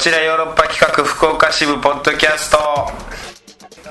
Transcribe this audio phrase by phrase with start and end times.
[0.00, 2.58] ちらヨーロッパ企画福岡支部ポッドキャスト。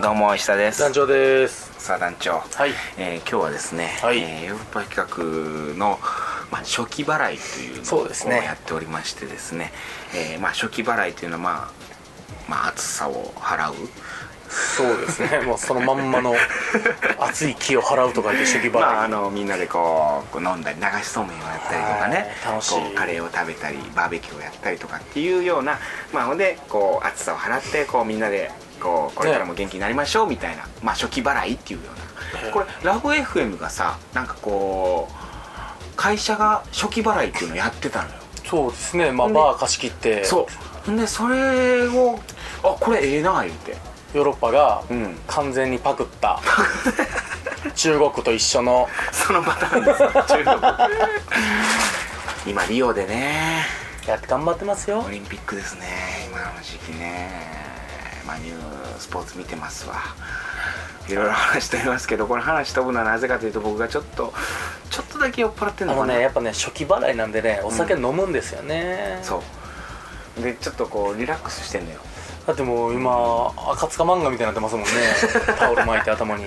[0.02, 0.80] どうも石田です。
[0.80, 1.72] 団長です。
[1.78, 2.72] さあ団長、はい。
[2.98, 4.18] えー今日はですね、はい。
[4.18, 6.00] えーヨーロッパ企画の、
[6.52, 8.38] まあ、初期払いというのをそうですね。
[8.38, 9.72] こうやっておりましてですね
[10.16, 11.72] えーまあ、初期払いというのは、まあ
[12.48, 13.76] まあ、暑さを払う
[14.50, 15.42] そうですね。
[15.46, 16.34] もうそのまんまの
[17.20, 22.16] 熱い気を払うとか言って初期払い、まあ、あのみんなでこうこう飲んだり流しそうめんをやったりとかね。
[22.44, 22.96] はい楽しい。
[22.96, 25.78] カレーを食べたりバーベキューをやったりとかっていうような
[26.14, 32.52] まあほんでこう暑さを払ってこうみんなでこうこれからも元気になりましょうみたいな、まあ、初期払いっていうような。
[32.52, 38.16] これラブ FM がさなんかこう会社が初期払いっていうのをやってたのよ。
[38.46, 39.12] そうですね。
[39.12, 40.24] まあバー貸し切って。
[40.24, 40.48] そ
[40.88, 40.96] う。
[40.96, 42.20] でそれを
[42.64, 43.78] あこれええな言うて
[44.14, 45.18] ヨーロッパがうん。
[45.28, 46.40] 完全にパクった
[47.76, 50.00] 中国と一緒のそのパターンです。
[50.02, 50.56] 中国。
[52.48, 53.66] 今リオでね。
[54.08, 55.04] やって頑張ってますよ。
[55.06, 55.86] オリンピックですね。
[56.28, 57.30] 今の時期ね。
[58.26, 58.56] まあニュー
[58.98, 59.96] スポーツ見てますわ。
[61.08, 64.32] いろいろ話しておりますけどこれ話飛ぶのはなぜかというと僕がちょっと
[64.92, 66.16] ちょっとだけ酔っ払ってんあののかな。
[66.16, 69.42] ねやっぱね初期払いなんでねお酒飲むんですよね、そ
[70.40, 70.44] う。
[70.44, 72.00] でちょっとこうリラックスしてんのよ
[72.48, 74.90] だってもう今赤塚漫画みたいになってますもんね。
[75.58, 76.46] タオル巻いて頭に。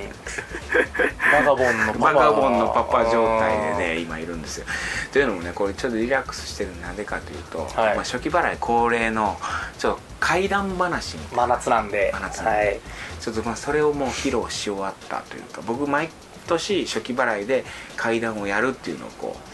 [1.33, 2.12] バガボンのパパ。
[2.12, 4.67] バガボンのパパ状態でね今いるんですよ。
[5.13, 7.95] というのもねこれちょっとリラックスしてるのなんでかというと、はい。
[7.95, 9.39] まあ、初期払い恒例の
[9.79, 11.43] ちょっと怪談話みたいな。
[11.43, 12.11] 真夏なんで。
[12.13, 12.61] 真夏なんで。
[12.61, 12.81] はい。
[13.20, 16.11] ちょっとまあそれをもう披露し終わったというか僕毎
[16.48, 17.65] 年初期払いで
[17.97, 19.52] 怪談をやるっていうのをこう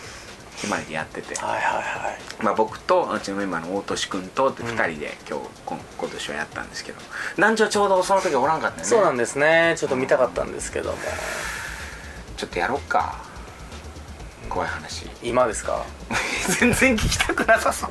[0.61, 2.43] 決まりでやってて、はいはいはい。
[2.45, 7.01] まあ、僕とうちのメンバーの大俊君とって2人で今日今今年はやったんですけど。
[7.37, 8.89] 南條ちょうどその時おらんかったよね。
[8.89, 9.75] そうなんですね。
[9.79, 10.99] ちょっと見たかったんですけども。
[12.37, 13.17] ちょっとやろっか。
[14.49, 15.09] 怖い話。
[15.23, 15.85] 今ですか？
[16.61, 17.91] 全然聞きたくなさそう。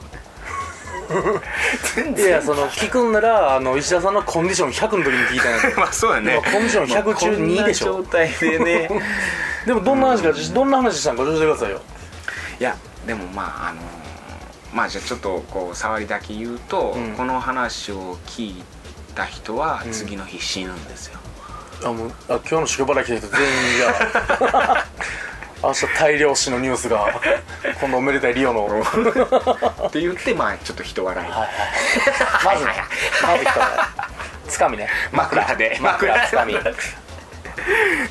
[1.95, 5.79] 全 いやその聞くんならあの石田さんのコンディション100の時に聞いたんやけど。
[5.79, 6.33] まあそうだね。
[6.43, 7.93] 今コンディション100中2でしょ。
[7.93, 8.89] こんな状態でね。
[9.65, 11.81] でもどんな話か、どんな話したんか教えてくださいよ
[12.59, 12.75] いや
[13.05, 13.81] でもまああの
[14.73, 17.13] まあじゃあちょっとこう触りだけ言うと、うん。
[17.13, 18.63] この話を聞い
[19.15, 19.91] た人はうん。
[19.91, 21.19] 次の日死ぬんですよ、
[21.83, 23.87] あもうあ今日の宿払い来た人全員じゃ
[24.39, 24.85] あ
[25.67, 27.19] 明日大量死のニュースが
[27.81, 28.67] このおめでたいリオの。
[29.87, 31.49] って言ってまあちょっと人笑い、はい
[32.45, 32.71] まずね
[33.23, 33.51] まず一
[34.49, 34.89] つつかみね。
[35.11, 35.77] 枕で。
[35.81, 36.27] 枕。
[36.27, 36.53] つかみ。
[36.55, 36.57] っ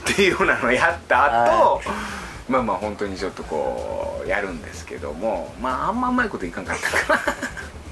[0.04, 1.82] ていうようなのをやった後、
[2.48, 7.20] まあまあ本当にちょっとこうやるんですけどもまああんまうまいこといかんかったかな。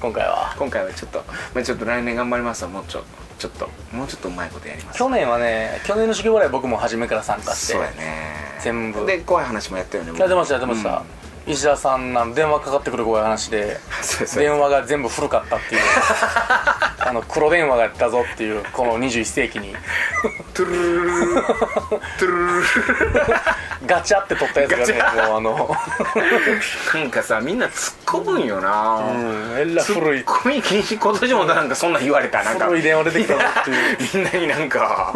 [0.01, 0.55] 今回は？
[0.57, 1.23] 今回はちょっと、
[1.53, 3.03] まあ、ちょっと来年頑張りますわもうちょ
[3.39, 4.99] ちょっともうちょっとうまいことやります。
[4.99, 8.35] 去年はね去年の宿払い僕も初めから参加してそうやね。
[8.61, 9.05] 全部。
[9.05, 10.19] で怖い話もやったよね僕。
[10.19, 14.43] やってましたやってました、うん石田さんなん電話かかってくる怖い話でそうそう。
[14.43, 15.81] 電話が全部古かったっていう。
[17.07, 19.75] あの黒電話がやったぞっていうこの21世紀に。
[20.55, 22.63] トゥルルルトゥルルルル
[23.85, 25.75] ガチャって取ったやつがねもうあの
[26.93, 35.13] なんかさみんな突っ込むんよな、うんえらい古いツッコミ禁止今年もなんかそんなん言われたなんか古い電話出てきたぞっていうみんなになんか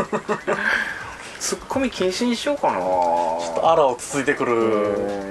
[1.40, 5.29] ツッコミ禁止にしようかなあらをつついてくるうん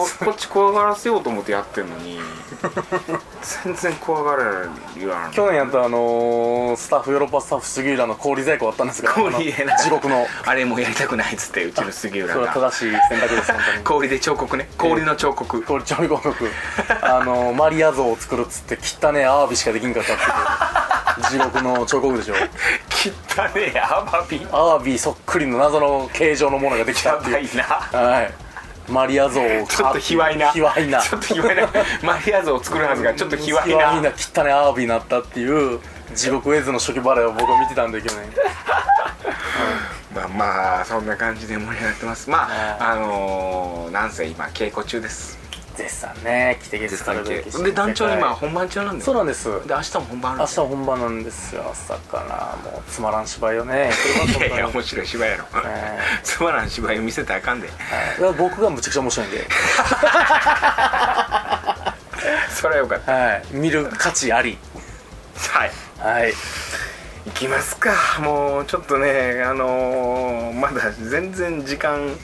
[0.00, 2.20] ここっち怖がらせようと思ってやってんのに。
[3.64, 10.26] 全然怖がられる言わ去年やったあのースタッフヨーロッパスタッフ杉浦の氷在庫あったんですが氷入れな地獄の。
[10.44, 13.84] あれもうやりたくないっつってうちの杉浦それはが正しい選択です本当に。
[13.84, 14.68] 氷で彫刻ね。
[14.78, 15.62] 氷の彫刻。
[15.62, 16.50] 氷調理広告
[17.02, 20.32] あのマリア像を作るっつって汚ねえアワビしかできんかったっていう。
[21.30, 22.34] 地獄の彫刻でしょ。
[23.36, 24.46] 汚ねえアワビ。
[24.52, 27.32] アワビそっくりの謎の形状のものができたやっていう。
[27.32, 28.00] ばいな。
[28.00, 28.51] はい
[28.92, 30.50] マリア像をちょっと卑猥な。
[30.52, 31.00] 卑猥な。
[31.00, 31.68] ちょっと卑猥な。
[32.04, 35.80] マリア像を作るはずがちょっと卑猥卑猥なな汚ねアワビになったっていう
[36.14, 38.32] 地獄絵図の初期払いを僕は見てたんで去年
[40.14, 45.41] まあまあそんな感じで盛り上がってますまあはあのー、なんせ今稽古中です
[45.76, 46.58] 絶賛ね。
[46.62, 49.48] 来て月絶賛から稽古で団長今本番中なんだよそうなんです。
[49.66, 51.70] で明日も本番あるん明ですよ日本番なんですよ。
[51.70, 53.90] 朝からもうつまらん芝居をね
[54.38, 55.44] いやいや面白い芝居やろ。
[55.64, 57.68] えつまらん芝居を見せたらあかんで。
[58.38, 59.46] 僕がむちゃくちゃ面白いんで、
[62.50, 63.12] それはよかった。
[63.12, 64.58] はい、見る価値あり。
[65.50, 65.72] はい。
[65.98, 66.34] はい。
[67.26, 67.92] 行きますか。
[68.20, 72.16] もうちょっとねあのー、まだ全然時間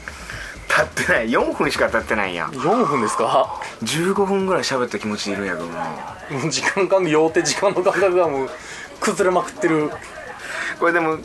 [0.78, 1.28] 経ってない。
[1.28, 2.50] 4分しか経ってないやん。
[2.50, 5.84] 4分ですか？15分ぐらい喋った気持ちでいるんやけどな。
[6.30, 8.50] もう時間感用手時間の感覚がもう
[9.00, 9.90] 崩れまくってる。
[10.78, 11.18] これでも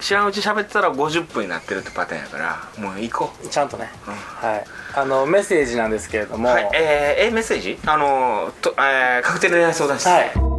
[0.00, 3.48] 知らんうち喋ってたら50分になってるってパターンやからもう行こう。
[3.48, 4.14] ちゃんとね、うん。
[4.14, 4.64] はい。
[4.94, 6.48] あのメッセージなんですけれども。
[6.48, 6.70] はい。
[6.74, 7.78] えー、えメッセージ？
[7.86, 10.49] あのーと、えー、カクテルで相談室、はい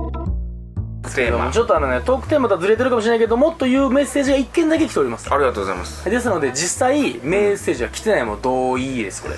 [1.52, 5.31] ちょっとあのねトークテーマとはずれてるかもしれないけどもっというメッセージが1件だけ来ております。
[5.31, 6.10] ありがとうございます。
[6.10, 9.36] ですので実際メッセージは来てないも同意ですこれ。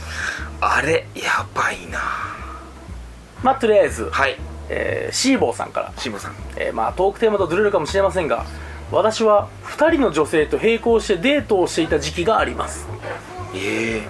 [0.61, 1.99] あれやばいな。
[3.41, 4.37] まあとりあえず、はい。
[4.69, 5.93] えーシーボーさんから。
[5.97, 6.35] しぼさん。
[6.55, 8.45] えーまあトークテーマとずれるかもしれませんが
[8.91, 12.87] 私は2人の女性と並行してデートをしていた時期があります。
[13.55, 14.07] ええ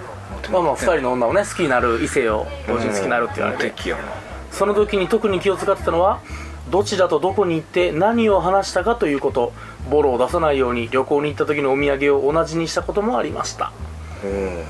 [0.50, 3.72] まあまあ2人の女をね好きになる異性を同時に好きになるって言われて。
[4.54, 6.20] その時に特に気を使ってたのは
[6.70, 9.52] どちらとどこに行って何を話したかということ
[9.90, 13.72] ボロを出さないように旅行に行った時のお土産を同じにしたこともありました。
[14.24, 14.64] うん。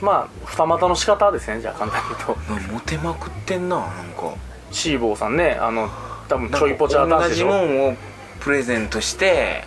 [0.00, 4.34] まあ二股の仕方ですねじゃあ簡単に言うとなモテまくってんななんか。
[4.70, 5.90] シーボーさんねあの
[6.28, 7.46] 多分ちょいポチャー男子同じでしょ。
[7.48, 7.96] もんを
[8.40, 9.64] プレゼントして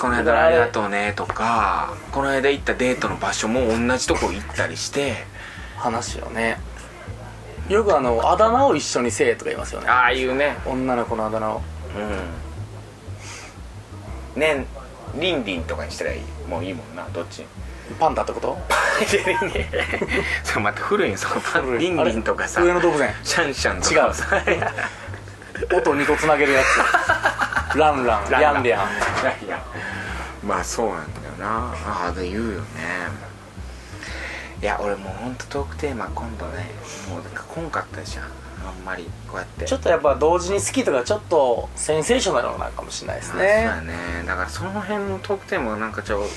[0.00, 5.32] この間ありがとうねとかこの間行ったデートの場所も同じとこ行ったりして。
[5.76, 6.58] 話よね
[7.68, 9.88] よくあのあだ名を一緒にせえとか言いますよね。
[9.88, 10.56] ああいうね。
[10.66, 11.62] 女の子のあだ名を。
[14.34, 14.40] うん。
[14.40, 14.66] ね
[15.14, 16.20] リンリンとかにしたらいい。
[16.48, 17.44] もういいもんなどっち？
[17.98, 18.58] パンダってこと？
[20.42, 22.62] それまた古いんそのパンリンリンとかさ。
[22.62, 23.14] 上野動物園？
[23.22, 24.14] シャンシャンとか。
[24.14, 25.78] さ違う。
[25.78, 26.62] 音2個つなげるや
[27.72, 27.78] つ。
[27.78, 28.62] ランランリャン。
[28.62, 28.88] リャン。
[30.46, 31.74] まあそうなんだよな。
[31.86, 32.64] ああで言うよね
[34.64, 36.70] いや俺もうほんとトークテーマ今度ね
[37.10, 38.24] もう来んかったじゃん。
[38.24, 39.66] あんまりこうやって。
[39.66, 43.88] ちょっとやっぱ同時に好きとかちょっとセンセーショナルなのかもしれないですそうやね。
[43.88, 43.92] ね
[44.26, 46.28] だからその辺のトークテーマがなんかちょっと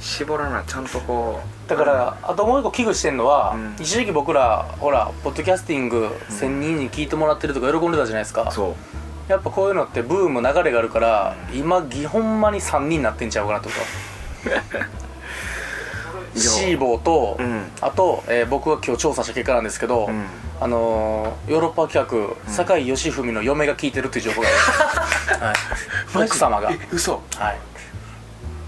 [0.00, 3.74] 絞らなちゃんとこうだからあともう一個危惧してんのは、うん。
[3.80, 8.76] 一時期僕らほらポッドキャスティング1000人に聞いてもらってるとか喜んでたじゃないですか、そ
[9.28, 9.32] う。
[9.32, 13.68] やっぱこういうのってブーム流れがあるから今ぎほんまに3人になってんちゃうかなと
[16.36, 17.70] シーボーと、うん。
[17.80, 20.26] あと、えー僕が今日調査した結果なんですけど、うん。
[20.60, 25.46] あのーヨーロッパ企画酒井義文の嫁が聞いてるっていう情報がある、
[26.18, 26.78] はい、奥様が、はい、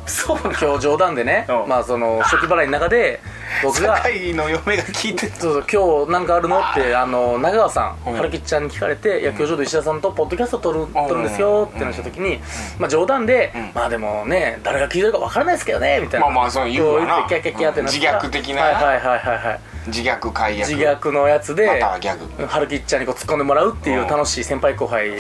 [0.07, 1.69] そう今日冗談でね、うん。
[1.69, 3.21] まあその初期払いの中で
[3.63, 3.97] 僕が。
[3.99, 8.17] 酒井の嫁が聞いてそうそう今日なんかあるのってあの長川さんうん。
[8.17, 12.41] 春吉ちゃんに聞かれて「いや今日ちょっと石田さんとポッドキャスト撮る撮るんですよ」って話した時に
[12.79, 16.27] まあ冗談でん「まあでもね誰が聞いてるかわからないですけどね」みたいな。
[16.27, 17.27] まあまあそう言うわな。
[17.29, 18.63] キャッキャッキャってな自虐的な。
[18.63, 19.61] はいはいはいはいはい。
[19.89, 20.71] 自虐解約。
[20.71, 22.47] 自虐のやつでまたはギャグ。
[22.47, 25.11] 春吉ちゃんにこう突っ込んでもらうっていう楽しい先輩後輩。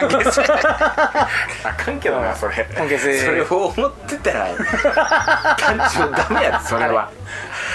[0.00, 0.42] 関係性。
[0.42, 1.28] あ
[1.76, 2.68] かんけどなそれ。
[2.76, 3.18] 関係性。
[3.18, 4.48] それを思ってたら
[5.56, 7.10] 館長ダメやでそれは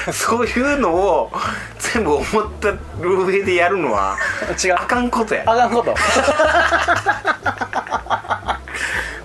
[0.11, 1.31] そういうのを
[1.79, 2.25] 全部思っ
[2.59, 4.17] た上でやるのは
[4.63, 4.75] 違う。
[4.75, 5.43] あかんことや。
[5.45, 5.93] あかんこと。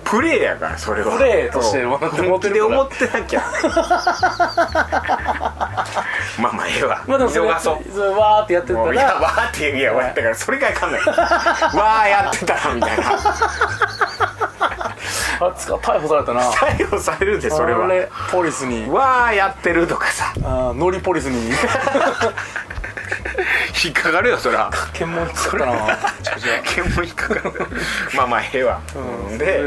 [0.05, 1.19] プレーやからそれは。
[1.19, 3.43] プレーとしてそう思って本気で思ってなきゃ。
[6.39, 7.03] まあまあええわ。
[7.07, 7.49] まあでもそれう。
[7.49, 13.05] わーってやってたもういやらわーっていやわだからそれがいかんないわーやってたらみたいな
[15.41, 16.43] あつか逮捕されたな。
[16.51, 17.87] 逮捕されるでそれは。
[17.87, 18.89] あれポリスに。
[18.91, 20.33] わーやってるとかさ。
[20.43, 21.51] あーノリポリスに。
[23.85, 24.71] 引っかかるよそら。
[24.93, 25.73] 検問使ったな。
[25.73, 25.79] め
[26.23, 27.67] ちゃくちゃ検問引っかかる。
[28.17, 28.81] まあまあええわ、
[29.31, 29.39] うん。
[29.39, 29.63] で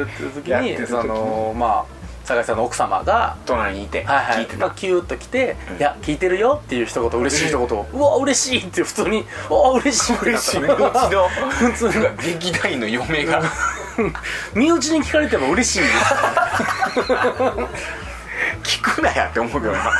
[0.45, 4.44] やってる時のまあ酒井さんの奥様が隣にいて、はいはい。
[4.44, 4.68] 聞いてた。
[4.68, 12.07] まあ、キューッと来て「いや聞いてるよ」っていう一言嬉しい一言を「うわ嬉しい」って普通に「うわ嬉しい」嬉しい身ってなった内の 普通に。
[12.23, 13.41] 劇団員の嫁が
[14.56, 15.83] 身内に聞かれても嬉しい。
[18.64, 19.92] 聞くなやって思うけどな。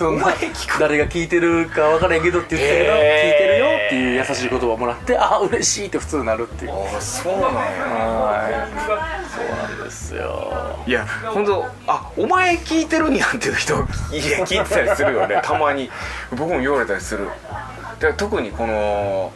[0.00, 0.78] お前聞く。
[0.78, 6.72] 誰が聞いてるか分からへんけどって言ってたけど、聞いてるよっていう優しい言葉をもらってあ嬉しいって普通になるっていう。
[6.72, 7.50] ああそうなんや。
[7.50, 8.80] はい。
[9.34, 13.82] そうなんですよいや本当あお前聞いてるんやんっていう人いや
[14.44, 15.40] 聞いてたりするよね。
[15.42, 15.90] たまに。
[16.32, 17.28] 僕も言われたりする。
[18.00, 19.32] で特にこの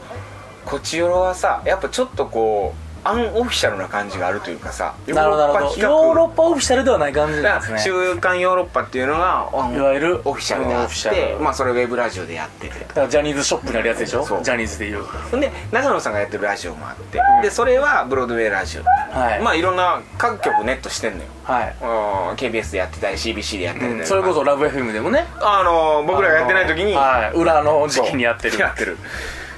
[0.65, 5.69] こちよろはさやっぱちょっとこうアンオフィシャルな感じがあるというかさなるほどなるほど。
[5.69, 7.79] 企画ヨーロッパオフィシャルではない感じなんですね。
[7.79, 11.41] 週刊ヨーロッパっていうのがいわゆるオフィシャルであオってフィシャル。
[11.41, 12.81] まあそれウェブラジオでやってて。
[12.81, 14.25] だからジャニーズショップにあるやつでしょ？
[14.25, 15.03] ジャニーズでいう。
[15.03, 19.41] ほんで長野さんがやってるラジオもあって、でそれはブロードウェイラジオ、はい。
[19.43, 21.25] まあいろんな各局ネットしてんのよ。
[21.45, 24.07] はい、うん KBS でやってたり CBC でやってたり、うん。
[24.07, 25.27] それこそラブ FM でもね。
[25.41, 27.37] あの僕らがやってない時に、はい。
[27.37, 28.59] 裏の時期にやってる。
[28.59, 28.97] やってる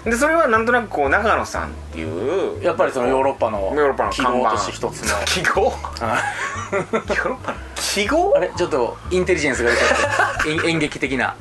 [0.06, 5.16] でそれはなんとなくこう長野さんっていうやっぱりそのヨーロッパのヨーロッパの記号として一つの。
[5.26, 5.70] 記号？
[5.70, 6.72] ヨはい。
[7.14, 11.36] ーロッパの記号あれちょっとインテリジェンスが出ちゃって演 演劇的な。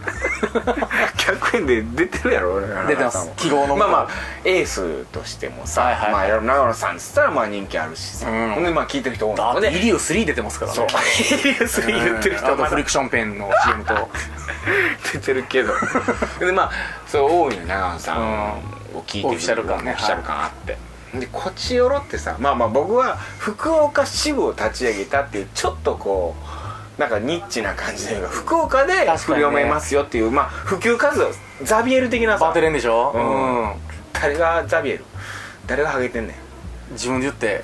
[1.18, 3.32] 100円で出てるやろ出てます。
[3.38, 4.08] 記号のまあまあ
[4.44, 8.64] エースとしてもさ、はいはいまあ長野さんっつったらまあ人気あるしさ、うん。
[8.64, 10.76] でまあ聞いてる人多いのでイリュー3出てますからね。
[10.78, 10.88] そう。
[11.40, 14.10] イリウス言ってる人はうんあとフリクションペンの CM と。
[15.14, 15.74] 出てるけど。
[16.40, 16.72] でまあ
[17.08, 18.50] そう多いの長野さん
[18.94, 19.92] を聞いてるオフィシャル感ね。
[19.92, 20.78] オフィシャル感あって、
[21.20, 26.36] でこちよろってさまあまあ僕は福岡支部を立ち上げたっていうちょっとこ
[26.98, 29.18] うなんかニッチな感じというか福岡で確かにね。
[29.26, 31.28] 読めますよっていう、まあ普及活動
[31.64, 32.46] ザビエル的なさ。
[32.46, 33.12] バテレンでしょ？
[33.14, 33.64] うん。
[33.64, 33.74] うん。
[34.14, 35.04] 誰がザビエル？
[35.68, 36.36] 誰がハゲてんね
[36.90, 36.94] ん。
[36.94, 37.62] 自分で言って。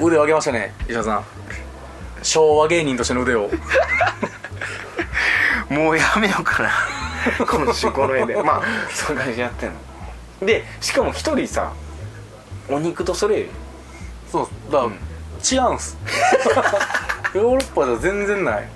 [0.00, 0.72] お腕を上げましたね。
[0.88, 1.24] 石田さん。
[2.22, 3.50] 昭和芸人としての腕を。
[5.68, 6.70] もうやめようかな。
[7.46, 8.42] 今週この絵で。
[8.42, 9.76] まあそういう感じでやってんの。
[10.46, 11.72] でしかも一人さ
[12.76, 13.46] お肉とそれ
[14.30, 14.92] そうだから、うん。
[14.92, 15.96] 違うんす
[17.34, 18.68] ヨーロッパでは全然ない。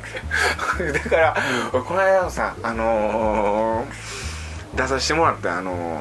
[0.93, 1.37] だから、
[1.73, 6.01] 俺この間のさあのー出させてもらったあの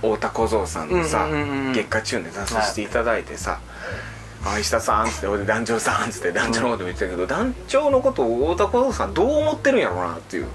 [0.00, 3.58] 太田小僧さんのさ、うんうんうんうん月下中で出させていただいてさ
[4.44, 10.46] 「あ石田さん」っつって俺で団長さん」っつって団長のことも言ってたけど、団長のことを太田小僧さんどう思ってるんやろうなっていう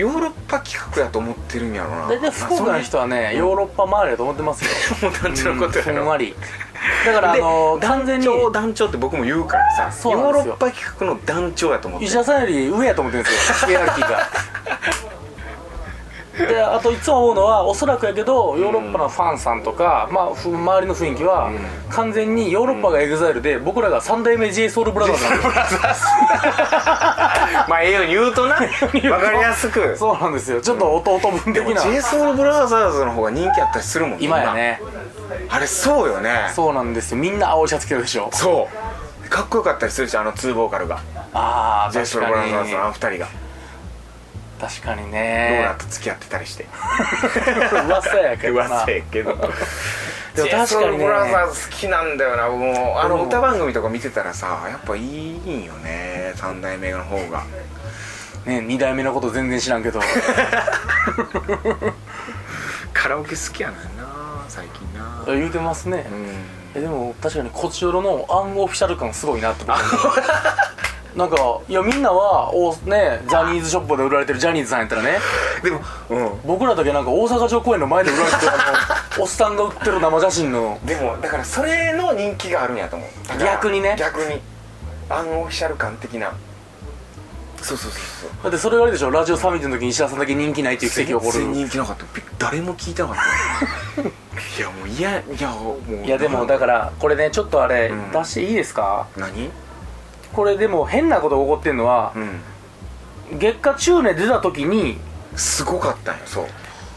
[0.00, 2.08] ヨーロッパ企画やと思ってるんやろうな。
[2.08, 4.64] 大体福岡の人はねヨーロッパ周りだと思ってます
[5.04, 5.10] よ。
[5.10, 5.98] もう団長のことやろうん。
[5.98, 6.34] ふんわり
[7.04, 8.26] だからあので完全に。
[8.52, 13.68] 団長って僕も言うからさヨーロッパ企画の団長やと思って石田さんより上やと思ってるんですよ。
[13.68, 14.28] ヒエラルキーが
[16.46, 21.50] であといつも思うのはおそらくやけどヨーロッパのファンさんとか、まあ、ふ周りの雰囲気は、
[21.88, 25.80] 完全にヨーロッパがエグザイルで、僕らが三代目 JSOUL ブラザーズなんですよ
[27.68, 28.54] まあええように言うとな。
[29.10, 29.96] わかりやすく。
[29.96, 30.60] そうなんですよ。
[30.60, 31.82] ちょっと弟分的な。
[31.82, 34.24] JSOUL ブラザーズの方が人気あったりするもんね。
[34.24, 34.80] 今やね。
[35.48, 36.50] あれそうよね。
[36.54, 37.18] そうなんですよ。
[37.18, 38.28] みんな青いシャツ着てるでしょ。
[38.32, 38.68] そ
[39.26, 39.28] う。
[39.28, 40.98] かっこよかったりするしあの2ボーカルが。
[41.32, 43.28] ああ確 JSOUL かブラザーズのあのに2人が
[44.60, 46.66] 確かにローねラと付き合ってたりして。
[47.86, 48.66] 噂やけどな。
[48.66, 49.34] 噂やけど。
[50.34, 51.04] でも確かにね。
[51.04, 52.56] ブラザーズ好きなんだよなも
[52.96, 52.98] う。
[52.98, 57.44] あの歌番組とか見てたらさやっぱいいんよね3代目の方が。
[58.44, 60.00] ね2代目のこと全然知らんけど。
[62.92, 64.06] カラオケ好きやねんな
[64.48, 65.24] 最近な。
[65.26, 66.44] 言うてますね、うん。
[66.74, 69.78] えでも確かにこちよろのアンオフィシャル感すごいなって僕
[71.16, 71.36] なんか
[71.68, 75.18] いやみんなはおねジャニーズショップで売られてるジャニーズさんやったらね。
[75.62, 76.30] でもうん。
[76.46, 80.78] 僕らだけなんか大阪城公園の前で売られてるあの おっさんが売ってる生写真の。
[80.84, 83.28] でもだからそれの人気があるんやと思う。
[83.28, 83.96] だから逆にね。
[83.98, 84.40] 逆に。
[85.08, 86.32] アンオフィシャル感的な。
[87.62, 88.30] そうそうそうそう。
[88.44, 89.10] だってそれがあれでしょ。
[89.10, 92.04] ラジオサミットの時に石田さんだけ人気ないっていう奇跡が起こ全然る人気なかった。
[92.14, 93.16] び誰も聞いてなかっ
[93.96, 94.00] た。
[94.02, 98.10] いやもういやいやもういやでもだからこれねちょっとあれうん。
[98.12, 99.06] 出していいですか？
[99.16, 99.50] 何？
[100.32, 102.40] これでも変なことが起こってんのはうん。
[103.38, 104.98] 月下中年出た時に
[105.36, 106.46] すごかったんよそう。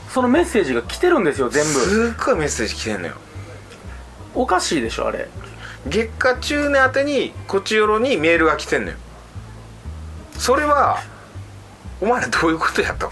[0.10, 1.72] そのメッセージが来てるんですよ全部。
[1.72, 3.16] すっごいメッセージ来てんのよ。
[4.36, 5.28] おかしいでしょあれ。
[5.88, 8.98] 月下中年宛てにこちよろにメールが来てんのよ。
[10.38, 11.00] それは
[12.02, 13.12] お前らどういうことやと。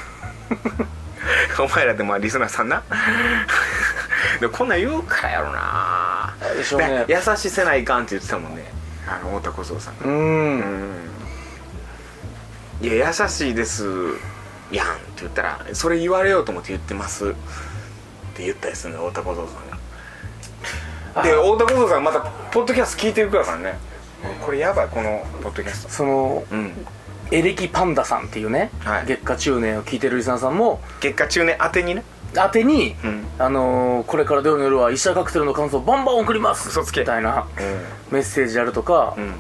[1.64, 2.84] お前らでもリスナーさんな。
[4.40, 6.34] でもこんなん言うからやろな。
[6.78, 7.06] ね。
[7.08, 8.81] 優しせないかんって言ってたもんね
[9.12, 10.06] あの太田小僧さんが。
[10.06, 10.94] うん。
[12.82, 13.86] いや優しいです
[14.72, 17.30] やんって言ったらそれ言われようと思って言ってます。
[17.30, 17.34] っ
[18.34, 21.24] て言ったりするのよ太田小僧さんが。
[21.24, 23.78] で太田小僧さんまたポッドキャスト聞いてるからね。
[24.46, 25.90] これやばいこのポッドキャスト。
[25.90, 26.86] そのうん。
[27.32, 29.06] エレキパンダさんっていうね、はい。
[29.06, 32.04] 月下中年を聞いてるリスナーさんも月下中年宛てにね
[32.36, 33.28] 宛てに、うん。
[33.40, 37.02] あのーこれから土曜の夜は医者カクテルの感想バンバン送ります嘘つけ。
[37.02, 37.48] みたいな
[38.10, 39.34] うメッセージあるとか、んうん。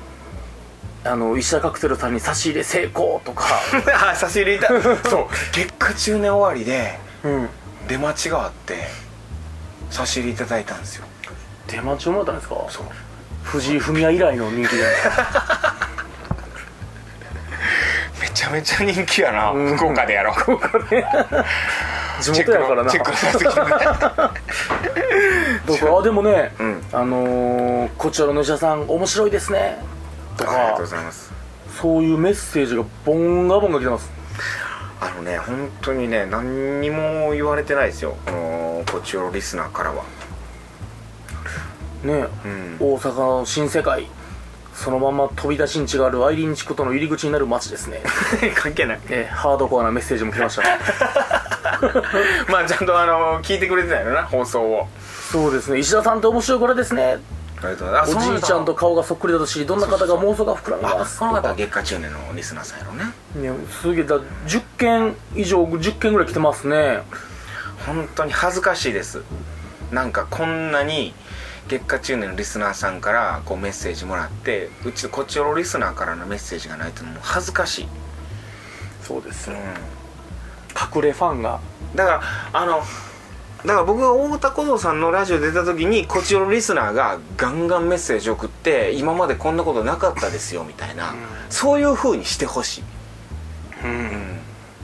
[1.03, 3.45] あの石田カクテルさんに差し入れ成功とか。
[4.11, 4.67] あ差し入れいた。
[5.09, 5.27] そう。
[5.51, 7.49] 月下中年終わりでうん。
[7.87, 8.75] 出待ちがあって
[9.89, 11.05] 差し入れいただいたんですよ。
[11.67, 12.55] 出待ちをもらったんですか？
[12.69, 12.85] そう。
[13.43, 15.01] 藤井フミヤ以来の人気じゃないで。
[15.01, 15.75] す か
[18.21, 19.51] めちゃめちゃ人気やな。
[19.51, 19.75] うん。
[19.77, 20.35] 福岡でやろう
[22.21, 24.41] 地元やからなチェックのチェックのやつ来てね。
[25.67, 26.83] だからあでもね、うん。
[26.91, 29.77] あのー、こちらの医者さん面白いですね。
[30.37, 31.31] とかありがとうございます。
[31.79, 34.11] そういうメッセージがボンガボンが来てます。
[34.99, 38.15] あのね本当にね何にも言われてないですよ。
[38.25, 40.03] このこちおろリスナーからは。
[42.03, 42.77] ね、うん。
[42.79, 44.07] 大阪の新世界
[44.73, 48.01] そのまま飛び出しんちがあるアイリン地区との入り口になる街ですね。
[48.55, 48.99] 関係ない。
[49.09, 50.63] えハードコアなメッセージも来ました。
[52.51, 54.87] まあちゃんとあの聞いてくれてたよな放送を。
[55.31, 55.79] そうですね。
[55.79, 57.19] 石田さんって面白いからですね。
[57.63, 58.15] ありがとうございます。
[58.15, 61.19] おじいちゃんと顔がそっくりだと知りどんな方が妄想が膨らみあます？
[61.19, 62.97] この方は月下中年のリスナーさんやろう
[63.45, 63.51] ね。
[63.51, 67.03] ねすげえだ10件以上10件ぐらい来てますね。
[67.85, 69.21] 本当に恥ずかしいです。
[69.91, 71.13] なんかこんなに
[71.71, 77.87] 月下中年のリスナーさんからこうメッセージもらってうちこっちおろリスナーからのメッセージがないともう恥ずかしい、
[79.01, 79.55] そうですよ。
[79.55, 81.59] う隠れファンが。
[81.93, 82.81] ん、だからあの
[83.65, 91.13] だから僕が太田小僧さんのラジオ出た時にこちらのリスナーがガンガンメッセージ送って今までこんなことなかったですよみたいな、
[91.49, 92.83] そういう風にしてほしい、
[93.85, 94.39] うん。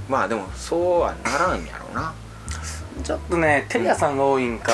[0.08, 2.14] まあでもそうはならんやろうな。
[3.04, 4.74] ちょっとねテレ屋さんが多いんか。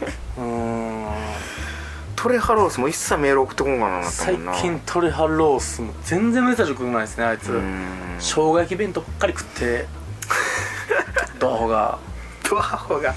[0.36, 1.09] うーん
[2.22, 7.50] トレハロースも一切メール送ってこんかな最近トレハロースも全然メッセージ来ないですねあいつ。
[7.50, 7.86] うん。
[8.18, 9.86] 生姜焼き弁当ばっかり食って
[11.40, 11.98] ドアホが。
[12.46, 13.14] ドアホが。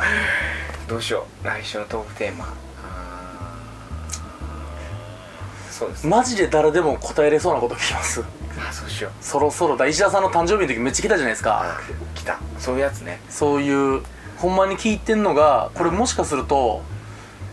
[0.87, 1.45] どうしよう。
[1.45, 2.47] 来週のトークテーマ。
[5.69, 6.09] そうですね。
[6.09, 8.23] マジで誰でも答えれそうなこと聞きます。
[8.57, 9.11] あそうしよう。
[9.19, 11.61] そろそろだ石田さんの誕生日の時めっちゃ来たじゃないですか。
[11.61, 11.81] あ
[12.15, 12.37] 来た。
[12.57, 13.19] そういうやつね。
[13.29, 14.01] そういう
[14.37, 16.81] ほんまに聞いてんのがこれもしかすると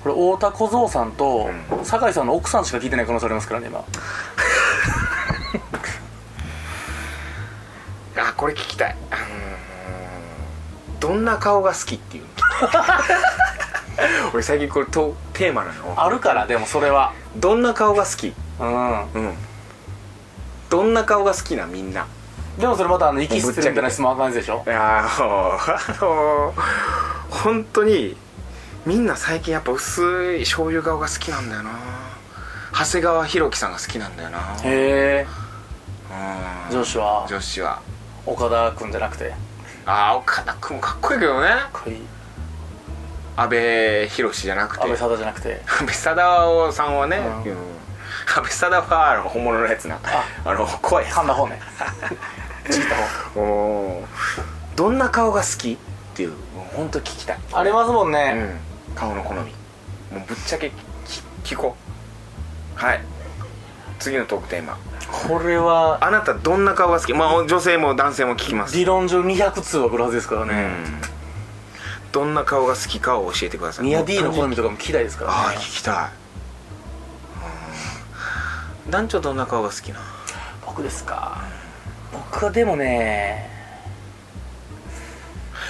[0.03, 1.51] これ太田小僧さんと
[1.83, 3.85] う酒井さんの奥さんしか聞いてない可能性ありますからね今。
[8.17, 8.97] あこれ聞きたい。
[9.11, 9.31] あのー
[11.01, 12.29] どんな顔が好きっていうの？
[14.35, 15.95] 俺最近これとテーマなの？
[15.97, 17.13] あるからでもそれは。
[17.37, 18.35] どんな顔が好き？
[18.59, 19.05] うん。
[19.13, 19.35] うん。
[20.69, 22.07] どんな顔が好きなみんな？
[22.59, 24.63] でもそれまたあの息吸ってるみたいな質問あかんでしょ？
[24.67, 25.59] いやーもうあ
[26.05, 26.61] のー
[27.31, 28.15] 本当に
[28.87, 31.71] みんな最近やっぱ薄い醤油顔が好きなんだよな。
[32.73, 34.39] 長谷川博己さんが好きなんだよな。
[34.65, 35.27] へえ。
[36.71, 36.77] うん。
[36.79, 37.27] 女子は？
[37.29, 37.83] 女子は。
[38.25, 39.35] 岡田君じゃなくて？
[39.85, 41.49] ああ岡田君もかっこいいけどね。
[41.49, 42.03] かっこいい。
[43.37, 43.57] 阿部
[44.09, 44.83] 寛じゃなくて。
[44.83, 45.63] 安倍貞じゃなくて？
[45.67, 47.25] 安倍貞さんはね、うん。
[47.25, 47.57] うん。
[48.27, 50.01] 安倍貞はあの本物のやつな。
[50.45, 50.55] あ。
[50.55, 51.05] の声。
[51.05, 51.61] 噛んだ方ね。
[52.71, 53.41] ちぎった方。
[53.41, 54.07] おー。
[54.77, 55.73] どんな顔が好き？
[55.73, 55.77] っ
[56.15, 56.33] ていう
[56.75, 57.39] 本当聞きたい。
[57.53, 58.61] ありますもんうね、ん
[58.95, 59.41] 顔の好み。
[59.41, 60.71] もうぶっちゃけ
[61.45, 61.77] き聞こ
[62.77, 62.79] う。
[62.79, 63.01] はい。
[63.99, 64.79] 次のトークテーマ。
[65.13, 67.13] これはあなたどんな顔が好き？
[67.13, 68.77] まあ女性も男性も聞きます。
[68.77, 71.01] 理論上200通は来るはずですからね、うん。
[72.13, 73.87] どんな顔が好きかを教えてください。
[73.87, 75.95] ニア D の好みとかも聞きたいですからああね聞きたい。
[78.87, 78.91] うん。
[78.91, 80.01] 団長どんな顔が好きな
[80.65, 81.43] 僕ですか。
[82.13, 83.51] 僕はでもね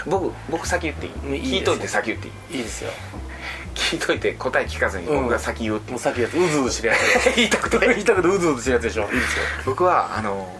[0.06, 1.12] 僕僕先言っていい？
[1.58, 2.58] 聞いといて先言っていい？
[2.58, 2.90] いいですよ
[3.90, 5.22] 聞いといて答え聞かずにうん。
[5.22, 5.92] 僕が先言うっていう。
[5.92, 7.34] もうさっきやつうずうずしてるやつ。
[7.36, 7.78] 言いたくて。
[7.88, 9.02] 言いたくてうずうずしてるやつでしょ。
[9.04, 9.44] いいですよ。
[9.66, 10.52] 僕はあの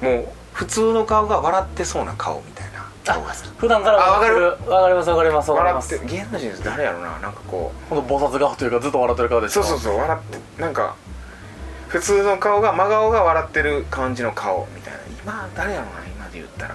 [0.00, 3.48] もう普通の顔が笑ってそうな顔みたいな顔が好き。
[3.58, 4.56] 普段からあわかる。
[4.66, 10.20] わかりますわかりますわかり笑ます芸能人です誰やろななんかこほんと菩薩顔というかずっと笑ってる顔でうすそうそうそう笑っ
[10.56, 10.94] てなんか
[11.88, 14.98] 普通の顔が真顔が笑ってる感じの顔みたいな。
[15.22, 16.74] 今誰やろな今で言ったら。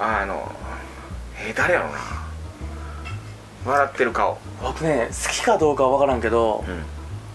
[0.00, 0.52] あの
[1.40, 2.27] えー誰やろな
[3.68, 4.38] 笑ってる顔。
[4.62, 6.82] 僕ね好きかどうかは分からんけどうん。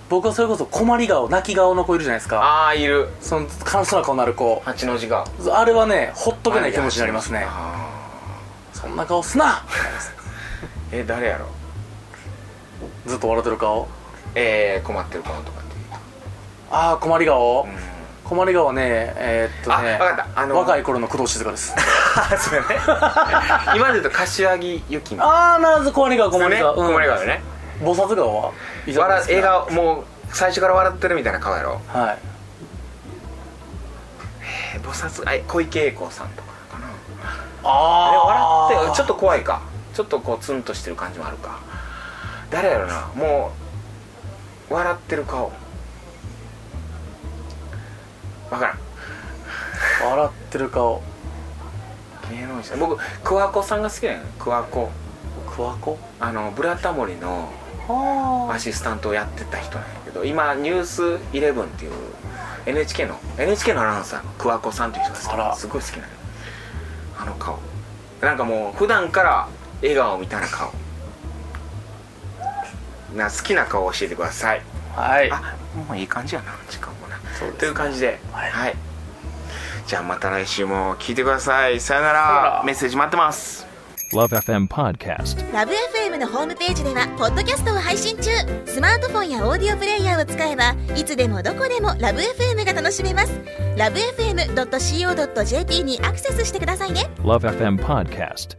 [0.09, 2.39] 僕はそれこそ困り顔泣き顔の子いるじゃないですか。
[2.41, 3.09] ああいる。
[3.21, 4.61] その悲しそうな顔になる子。
[4.65, 7.45] 八の字顔あれはねほっとけない気持ちになりますね。
[7.47, 7.89] あ
[8.73, 9.45] そんな顔すな。
[9.45, 9.61] ー
[10.91, 11.45] えー誰やろ？
[13.07, 13.87] ずっと笑ってる顔？
[14.35, 15.75] えー、困ってる顔とかって
[16.71, 17.71] ああ困り顔、うん。
[18.23, 20.41] 困り顔はねえーっとねあわかった。
[20.41, 21.73] あの若い頃の工藤静香です
[22.15, 22.67] あそうやね。
[23.76, 25.19] 今で言うと柏木由紀み。
[25.19, 27.43] たいああなるほど困り顔なね困り顔、うん困り顔でね。
[27.82, 28.52] 菩薩顔は？
[28.88, 31.82] 笑笑顔顔もう最初から笑ってるみたいな顔やろ。
[31.88, 32.17] はい。
[34.76, 36.88] えー菩薩あ小池栄子さんとかかな。
[37.63, 39.62] ああれ笑ってちょっとと怖いか。
[39.93, 41.60] ちょっとこうツンとしてる感じもあるか。
[42.49, 43.08] 誰やろな。
[43.15, 43.52] も
[44.69, 45.52] う笑ってる顔。
[48.52, 48.78] わからん。
[50.12, 51.02] 笑ってる顔
[52.31, 54.19] 芸能人僕桑子さんが好きだよ。
[54.19, 54.91] ね桑子。
[55.55, 57.51] クワコあの「ブラタモリ」の
[57.88, 58.53] あ。
[58.53, 61.91] アシスタントをやってた人なんやけど今「ニュースイレブンっていう
[62.65, 65.55] NHK の NHK のアナウンサーの桑子さんっていう人が好ら。
[65.55, 66.07] すごい好きなの
[67.19, 67.59] あの顔。
[68.21, 69.47] なんかもう普段から
[69.81, 70.71] 笑顔みたいな顔。
[73.15, 74.62] な好きな顔を教えてください。
[74.95, 75.31] はい。
[75.31, 75.55] あ
[75.88, 77.17] もういい感じやな時間もな。
[77.38, 77.59] そうですね。
[77.59, 78.19] という感じで。
[78.31, 78.92] は、はいい
[79.87, 81.79] じゃあまた来週も聞いてください。
[81.79, 82.13] さよなら。
[82.13, 82.63] ら。
[82.65, 83.65] メッセージ待ってます。
[84.13, 85.51] Love FM Podcast.
[85.51, 88.29] ラブ f m のホームページではポッドキャストを配信中。
[88.65, 93.31] スマートフォンやオーディオプレイヤーを使えばいつでもどこでもラブ f m が楽しめます。
[93.75, 97.09] ラブ FM.co.jp にアクセスしてくださいね。
[97.23, 98.57] Love FM Podcast.